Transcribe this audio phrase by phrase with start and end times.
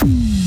[0.00, 0.37] Mm-hmm.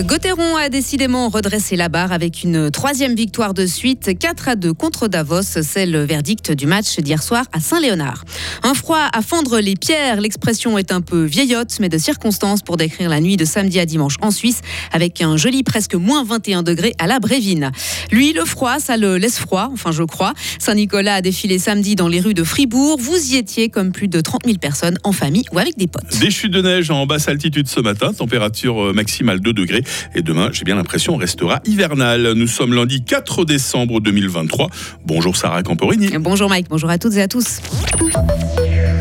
[0.00, 4.72] Gauthieron a décidément redressé la barre avec une troisième victoire de suite, 4 à 2
[4.72, 5.42] contre Davos.
[5.42, 8.24] C'est le verdict du match d'hier soir à Saint-Léonard.
[8.62, 12.78] Un froid à fendre les pierres, l'expression est un peu vieillotte, mais de circonstance pour
[12.78, 14.62] décrire la nuit de samedi à dimanche en Suisse,
[14.92, 17.70] avec un joli presque moins 21 degrés à la Brévine.
[18.10, 20.32] Lui, le froid, ça le laisse froid, enfin je crois.
[20.58, 22.98] Saint-Nicolas a défilé samedi dans les rues de Fribourg.
[22.98, 26.18] Vous y étiez comme plus de 30 000 personnes en famille ou avec des potes.
[26.18, 29.82] Des chutes de neige en basse altitude ce matin, température euh, maximale 2 degrés.
[30.14, 32.32] Et demain, j'ai bien l'impression, restera hivernal.
[32.34, 34.68] Nous sommes lundi 4 décembre 2023.
[35.04, 36.10] Bonjour Sarah Camporini.
[36.18, 37.60] Bonjour Mike, bonjour à toutes et à tous.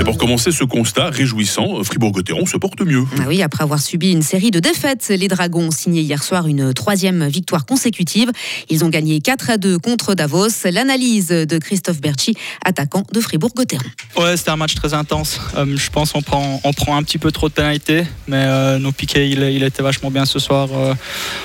[0.02, 3.04] Et pour commencer ce constat réjouissant, Fribourg-Gotteron se porte mieux.
[3.20, 6.48] Ah oui, après avoir subi une série de défaites, les Dragons ont signé hier soir
[6.48, 8.32] une troisième victoire consécutive.
[8.70, 10.48] Ils ont gagné 4 à 2 contre Davos.
[10.66, 12.34] L'analyse de Christophe Berchi,
[12.66, 13.84] attaquant de Fribourg-Gotteron.
[14.18, 15.40] Ouais, c'était un match très intense.
[15.56, 18.80] Euh, je pense qu'on prend, on prend un petit peu trop de pénalités, mais euh,
[18.80, 20.70] nos piquets, il, il, était vachement bien ce soir.
[20.74, 20.96] Euh,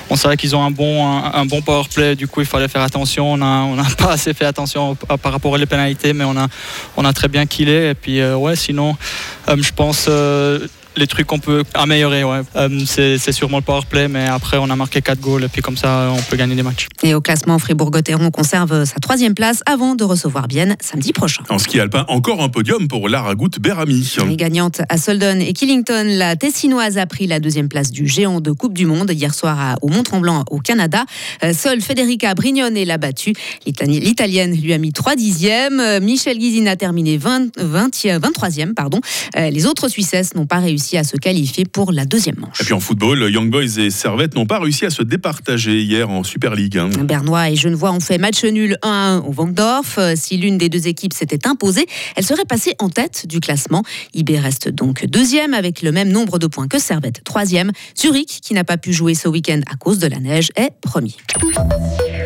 [0.08, 2.80] on savait qu'ils ont un bon, un, bon power play, du coup il fallait faire
[2.80, 3.34] attention.
[3.34, 6.48] On n'a on a pas assez fait attention par rapport aux pénalités, mais on a,
[6.96, 7.90] on a très bien killé.
[7.90, 8.96] Et puis ouais, sinon,
[9.48, 10.66] euh, je pense euh,
[10.96, 12.24] les trucs qu'on peut améliorer.
[12.24, 12.40] Ouais.
[12.56, 15.62] Euh, c'est sûrement le power play, mais après, on a marqué 4 goals et puis
[15.62, 16.86] comme ça, on peut gagner des matchs.
[17.02, 21.42] Et au classement, Fribourg-Gotteron conserve sa troisième place avant de recevoir Bienne samedi prochain.
[21.48, 24.08] En ski alpin, encore un podium pour Laragout Berami.
[24.28, 28.40] Les gagnantes à Soldon et Killington, la Tessinoise a pris la deuxième place du géant
[28.40, 31.04] de Coupe du Monde hier soir au Mont-Tremblant au Canada.
[31.42, 33.34] Euh, seule Federica Brignone l'a battue.
[33.66, 35.80] L'Italienne lui a mis 3 dixièmes.
[35.80, 38.74] Euh, Michel Guizine a terminé 20, 20, 23e.
[38.74, 39.00] Pardon.
[39.36, 42.60] Les autres Suissesses n'ont pas réussi à se qualifier pour la deuxième manche.
[42.60, 46.08] Et puis en football, Young Boys et Servette n'ont pas réussi à se départager hier
[46.10, 46.78] en Super League.
[46.78, 46.90] Hein.
[47.02, 49.98] Bernois et Genevois ont fait match nul 1-1 au Vangdorf.
[49.98, 53.82] Euh, si l'une des deux équipes s'était imposée, elle serait passée en tête du classement.
[54.14, 57.72] IB reste donc deuxième avec le même nombre de points que Servette, troisième.
[57.98, 61.14] Zurich, qui n'a pas pu jouer ce week-end à cause de la neige, est premier.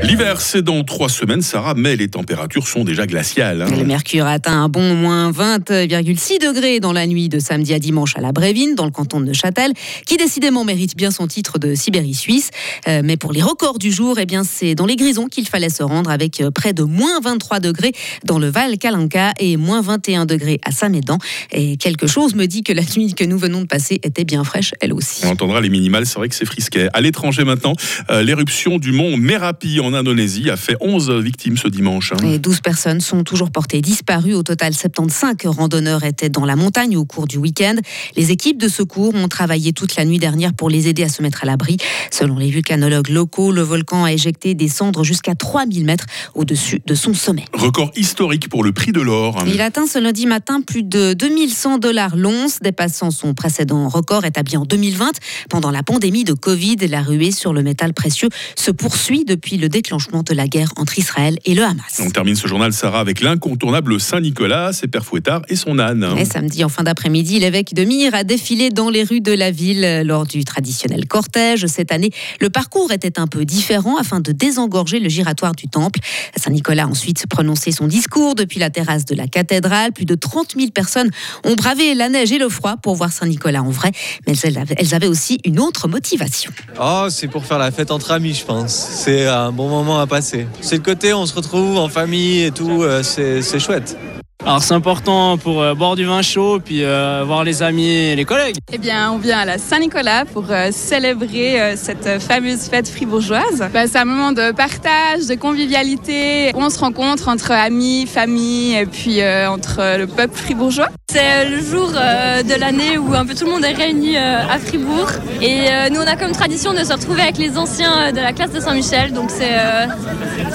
[0.03, 3.63] L'hiver, c'est dans trois semaines, Sarah, mais les températures sont déjà glaciales.
[3.63, 3.77] Hein.
[3.79, 8.17] Le mercure atteint un bon moins 20,6 degrés dans la nuit de samedi à dimanche
[8.17, 9.73] à la Brévine, dans le canton de Neuchâtel,
[10.07, 12.51] qui décidément mérite bien son titre de Sibérie suisse.
[12.89, 15.69] Euh, mais pour les records du jour, eh bien, c'est dans les grisons qu'il fallait
[15.69, 17.93] se rendre, avec euh, près de moins 23 degrés
[18.25, 21.19] dans le Val Calanca et moins 21 degrés à Saint-Médan.
[21.53, 24.45] Et quelque chose me dit que la nuit que nous venons de passer était bien
[24.45, 25.25] fraîche, elle aussi.
[25.25, 26.89] On entendra les minimales, c'est vrai que c'est frisquet.
[26.95, 27.75] À l'étranger maintenant,
[28.11, 32.13] euh, l'éruption du mont Merapi en Indonésie a fait 11 victimes ce dimanche.
[32.25, 34.35] Et 12 personnes sont toujours portées disparues.
[34.35, 37.77] Au total, 75 randonneurs étaient dans la montagne au cours du week-end.
[38.17, 41.23] Les équipes de secours ont travaillé toute la nuit dernière pour les aider à se
[41.23, 41.77] mettre à l'abri.
[42.11, 46.95] Selon les vulcanologues locaux, le volcan a éjecté des cendres jusqu'à 3000 mètres au-dessus de
[46.95, 47.45] son sommet.
[47.53, 49.45] Record historique pour le prix de l'or.
[49.47, 54.57] Il atteint ce lundi matin plus de 2100 dollars l'once, dépassant son précédent record établi
[54.57, 55.11] en 2020.
[55.51, 59.69] Pendant la pandémie de Covid, la ruée sur le métal précieux se poursuit depuis le
[59.69, 62.01] déclenchement de la guerre entre Israël et le Hamas.
[62.01, 66.15] On termine ce journal, Sarah, avec l'incontournable Saint-Nicolas, ses pères fouettards et son âne.
[66.17, 69.51] Et samedi, en fin d'après-midi, l'évêque de Myre a défilé dans les rues de la
[69.51, 71.67] ville lors du traditionnel cortège.
[71.67, 72.11] Cette année,
[72.41, 75.99] le parcours était un peu différent afin de désengorger le giratoire du temple.
[76.37, 79.93] Saint-Nicolas a ensuite prononcé son discours depuis la terrasse de la cathédrale.
[79.93, 81.11] Plus de 30 000 personnes
[81.45, 83.91] ont bravé la neige et le froid pour voir Saint-Nicolas en vrai,
[84.29, 86.53] mais elles avaient aussi une autre motivation.
[86.81, 89.00] Oh, c'est pour faire la fête entre amis, je pense.
[89.03, 90.47] C'est un bon moment à passer.
[90.61, 93.97] C'est le côté, on se retrouve en famille et tout, euh, c'est chouette.
[94.45, 98.17] Alors c'est important pour euh, boire du vin chaud puis euh, voir les amis et
[98.17, 98.57] les collègues.
[98.73, 103.69] Eh bien, on vient à la Saint-Nicolas pour euh, célébrer euh, cette fameuse fête fribourgeoise.
[103.73, 106.53] Bah, c'est un moment de partage, de convivialité.
[106.55, 110.89] Où on se rencontre entre amis, famille et puis euh, entre le peuple fribourgeois.
[111.11, 115.11] C'est le jour de l'année où un peu tout le monde est réuni à Fribourg.
[115.43, 118.53] Et nous, on a comme tradition de se retrouver avec les anciens de la classe
[118.53, 119.13] de Saint-Michel.
[119.13, 119.57] Donc c'est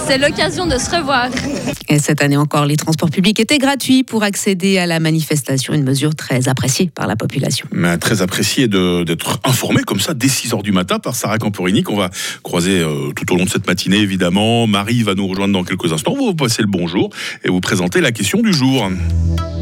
[0.08, 1.28] c'est l'occasion de se revoir.
[1.90, 3.75] Et cette année encore, les transports publics étaient gratuits
[4.08, 7.68] pour accéder à la manifestation, une mesure très appréciée par la population.
[7.74, 11.84] Mais très appréciée d'être informé comme ça dès 6 h du matin par Sarah Camporini
[11.84, 12.10] qu'on va
[12.42, 14.66] croiser euh, tout au long de cette matinée évidemment.
[14.66, 16.16] Marie va nous rejoindre dans quelques instants.
[16.16, 17.10] Vous vous passez le bonjour
[17.44, 18.90] et vous présentez la question du jour.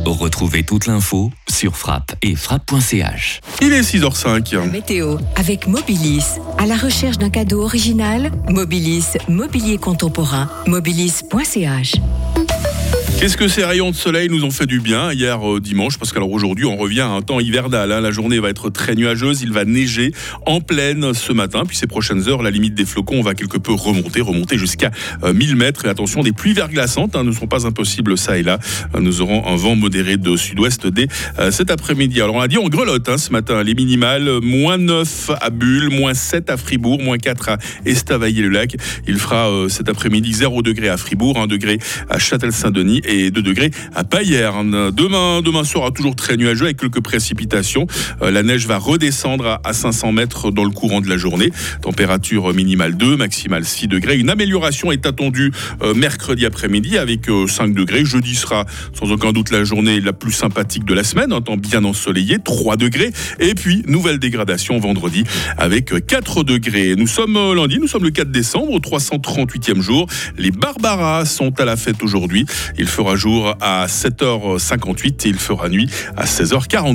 [0.06, 3.40] Retrouvez toute l'info sur frappe et frappe.ch.
[3.62, 4.70] Il est 6h05.
[4.70, 6.40] Météo avec Mobilis.
[6.60, 11.96] À la recherche d'un cadeau original, Mobilis, mobilier contemporain, mobilis.ch.
[13.20, 15.98] Qu'est-ce que ces rayons de soleil nous ont fait du bien hier euh, dimanche?
[15.98, 17.90] Parce qu'alors aujourd'hui, on revient à un temps hivernal.
[17.94, 18.02] hein.
[18.02, 19.42] La journée va être très nuageuse.
[19.44, 20.12] Il va neiger
[20.46, 21.64] en pleine ce matin.
[21.66, 24.92] Puis ces prochaines heures, la limite des flocons va quelque peu remonter, remonter jusqu'à
[25.24, 25.86] euh, 1000 mètres.
[25.86, 28.60] Et attention, des pluies verglaçantes hein, ne sont pas impossibles ça et là.
[28.94, 31.08] Euh, Nous aurons un vent modéré de sud-ouest dès
[31.40, 32.20] euh, cet après-midi.
[32.22, 33.64] Alors on a dit, on grelotte hein, ce matin.
[33.64, 38.76] Les minimales, euh, moins 9 à Bulle, moins 7 à Fribourg, moins 4 à Estavayer-le-Lac.
[39.08, 41.78] Il fera euh, cet après-midi 0 degré à Fribourg, 1 degré
[42.10, 44.92] à Châtel-Saint-Denis et 2 degrés à Payerne.
[44.92, 47.88] Demain, demain sera toujours très nuageux avec quelques précipitations.
[48.22, 51.52] Euh, la neige va redescendre à- à 500 mètres dans le courant de la journée.
[51.82, 54.18] Température minimale 2, maximale 6 degrés.
[54.18, 55.52] Une amélioration est attendue
[55.82, 58.06] euh, mercredi après-midi avec euh, 5 degrés.
[58.06, 61.58] Jeudi sera sans aucun doute la journée la plus sympathique de la semaine, un temps
[61.58, 63.12] bien ensoleillé, 3 degrés.
[63.40, 65.24] Et puis, nouvelle dégradation vendredi
[65.58, 66.96] avec 4 degrés.
[66.98, 70.08] Nous sommes euh, lundi, nous sommes le 4 décembre, au 338e jour.
[70.38, 72.46] Les Barbaras sont à la fête aujourd'hui.
[72.94, 76.92] Fera jour à 7h58 et il fera nuit à 16h40.